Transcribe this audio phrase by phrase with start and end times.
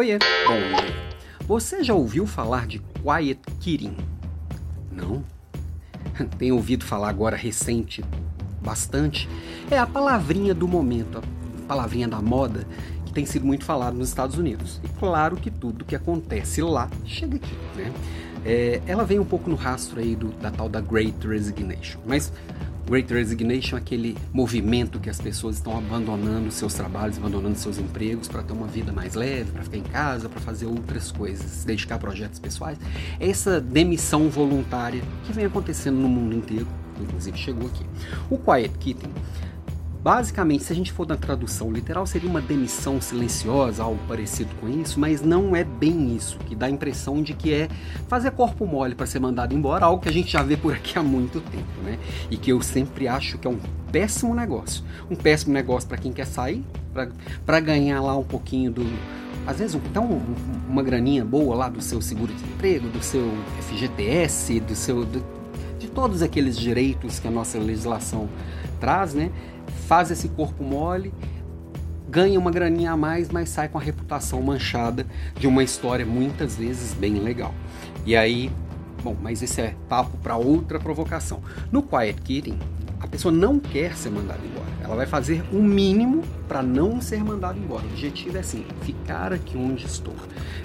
[0.00, 0.96] Oiê, bom dia.
[1.46, 3.98] Você já ouviu falar de Quiet Quitting?
[4.90, 5.22] Não?
[6.38, 8.02] Tem ouvido falar agora recente
[8.62, 9.28] bastante?
[9.70, 11.22] É a palavrinha do momento, a
[11.68, 12.66] palavrinha da moda
[13.04, 14.80] que tem sido muito falado nos Estados Unidos.
[14.82, 17.92] E claro que tudo que acontece lá chega aqui, né?
[18.42, 22.00] É, ela vem um pouco no rastro aí do, da tal da Great Resignation.
[22.06, 22.32] Mas
[22.90, 28.42] Great Resignation aquele movimento que as pessoas estão abandonando seus trabalhos, abandonando seus empregos para
[28.42, 31.94] ter uma vida mais leve, para ficar em casa, para fazer outras coisas, se dedicar
[31.94, 32.76] a projetos pessoais.
[33.20, 36.66] É essa demissão voluntária que vem acontecendo no mundo inteiro,
[37.00, 37.86] inclusive chegou aqui.
[38.28, 39.12] O Quiet Quitting
[40.02, 44.66] Basicamente, se a gente for na tradução literal, seria uma demissão silenciosa, algo parecido com
[44.66, 47.68] isso, mas não é bem isso, que dá a impressão de que é
[48.08, 50.98] fazer corpo mole para ser mandado embora, algo que a gente já vê por aqui
[50.98, 51.98] há muito tempo, né?
[52.30, 53.58] E que eu sempre acho que é um
[53.92, 54.82] péssimo negócio.
[55.10, 56.64] Um péssimo negócio para quem quer sair,
[57.44, 58.86] para ganhar lá um pouquinho do.
[59.46, 60.22] Às vezes, então,
[60.66, 63.30] uma graninha boa lá do seu seguro-desemprego, do seu
[63.60, 65.04] FGTS, do seu.
[65.04, 65.22] Do,
[65.78, 68.28] de todos aqueles direitos que a nossa legislação
[68.78, 69.30] traz, né?
[69.90, 71.12] Faz esse corpo mole,
[72.08, 75.04] ganha uma graninha a mais, mas sai com a reputação manchada
[75.36, 77.52] de uma história muitas vezes bem legal.
[78.06, 78.52] E aí,
[79.02, 81.42] bom, mas esse é papo para outra provocação.
[81.72, 82.56] No Quiet Quitting,
[83.00, 84.70] a pessoa não quer ser mandada embora.
[84.82, 87.84] Ela vai fazer o mínimo para não ser mandada embora.
[87.84, 90.14] O objetivo é assim, ficar aqui onde estou,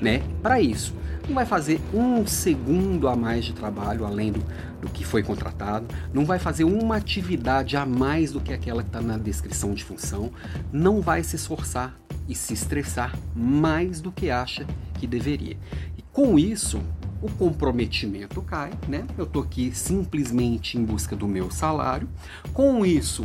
[0.00, 0.22] né?
[0.42, 0.94] Para isso,
[1.28, 4.40] não vai fazer um segundo a mais de trabalho além do,
[4.80, 8.88] do que foi contratado, não vai fazer uma atividade a mais do que aquela que
[8.88, 10.30] está na descrição de função,
[10.72, 11.94] não vai se esforçar
[12.28, 15.56] e se estressar mais do que acha que deveria.
[15.96, 16.80] E com isso,
[17.22, 19.06] o comprometimento cai, né?
[19.16, 22.08] Eu estou aqui simplesmente em busca do meu salário.
[22.52, 23.24] Com isso,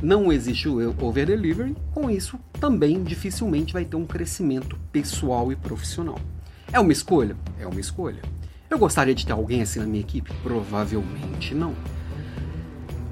[0.00, 1.76] não existe o over delivery.
[1.92, 6.18] Com isso, também dificilmente vai ter um crescimento pessoal e profissional.
[6.72, 7.36] É uma escolha?
[7.58, 8.22] É uma escolha.
[8.70, 10.32] Eu gostaria de ter alguém assim na minha equipe?
[10.42, 11.74] Provavelmente não.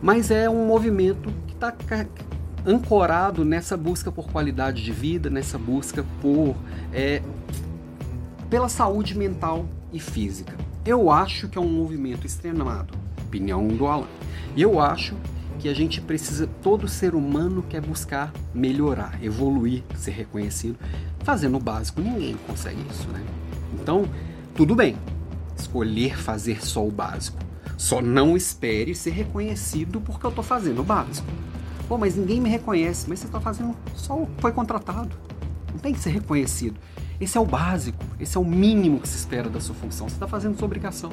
[0.00, 1.72] Mas é um movimento que está
[2.66, 6.56] ancorado nessa busca por qualidade de vida, nessa busca por
[6.92, 7.22] é,
[8.50, 10.56] pela saúde mental e física.
[10.84, 12.94] Eu acho que é um movimento extremado,
[13.24, 14.08] opinião do Alan.
[14.56, 15.14] Eu acho
[15.58, 20.76] que a gente precisa, todo ser humano quer buscar melhorar, evoluir, ser reconhecido.
[21.20, 23.24] Fazendo o básico, ninguém consegue isso, né?
[23.74, 24.04] Então,
[24.56, 24.96] tudo bem,
[25.56, 27.38] escolher fazer só o básico.
[27.78, 31.26] Só não espere ser reconhecido porque eu estou fazendo o básico.
[31.88, 35.16] Pô, mas ninguém me reconhece, mas você está fazendo só foi contratado.
[35.70, 36.78] Não tem que ser reconhecido.
[37.22, 40.08] Esse é o básico, esse é o mínimo que se espera da sua função.
[40.08, 41.12] Você está fazendo sua obrigação.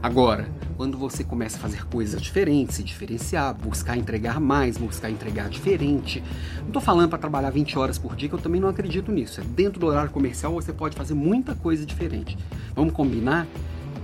[0.00, 5.48] Agora, quando você começa a fazer coisas diferentes, se diferenciar, buscar entregar mais, buscar entregar
[5.48, 6.22] diferente.
[6.60, 9.40] Não estou falando para trabalhar 20 horas por dia, que eu também não acredito nisso.
[9.40, 12.38] É dentro do horário comercial você pode fazer muita coisa diferente.
[12.76, 13.44] Vamos combinar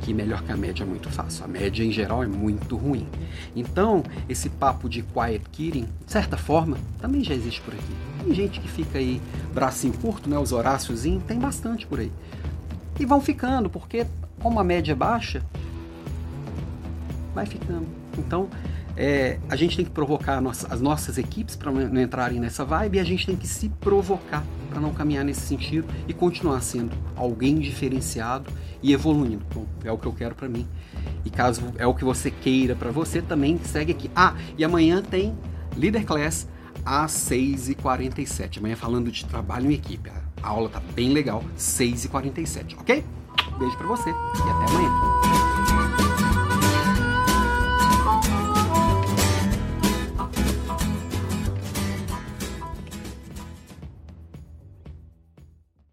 [0.04, 1.44] que melhor que a média é muito fácil.
[1.44, 3.08] A média em geral é muito ruim.
[3.56, 7.94] Então, esse papo de quiet quitting, de certa forma, também já existe por aqui.
[8.22, 9.20] Tem gente que fica aí,
[9.54, 12.12] bracinho curto, né, os horáciozinhos, tem bastante por aí.
[13.00, 14.06] E vão ficando, porque
[14.40, 15.42] como a média é baixa,
[17.34, 17.86] vai ficando.
[18.18, 18.48] Então,
[18.96, 23.00] é, a gente tem que provocar as nossas equipes para não entrarem nessa vibe e
[23.00, 27.58] a gente tem que se provocar para não caminhar nesse sentido e continuar sendo alguém
[27.58, 28.50] diferenciado
[28.82, 29.44] e evoluindo.
[29.52, 30.66] Bom, é o que eu quero para mim.
[31.24, 34.10] E caso é o que você queira para você, também segue aqui.
[34.14, 35.34] Ah, e amanhã tem
[35.76, 36.46] Leader Class
[36.84, 38.58] às 6h47.
[38.58, 40.10] Amanhã falando de trabalho em equipe.
[40.42, 43.04] A aula tá bem legal, 6h47, ok?
[43.58, 45.13] Beijo para você e até amanhã.